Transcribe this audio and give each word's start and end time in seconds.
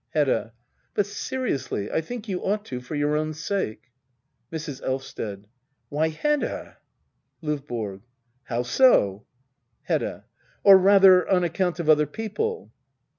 Hedda. 0.15 0.53
But 0.95 1.05
seriously, 1.05 1.91
I 1.91 2.01
think 2.01 2.27
you 2.27 2.43
ought 2.43 2.65
to— 2.65 2.81
for 2.81 2.95
your 2.95 3.15
own 3.15 3.35
sake. 3.35 3.91
Mrs. 4.51 4.81
Elvsted. 4.81 5.45
Why, 5.89 6.07
Hedda! 6.07 6.79
LdVBORO. 7.43 8.01
How 8.45 8.63
so? 8.63 9.27
Hedda. 9.83 10.25
Or 10.63 10.79
rather 10.79 11.29
on 11.29 11.43
account 11.43 11.79
of 11.79 11.87
other 11.87 12.07
people. 12.07 12.71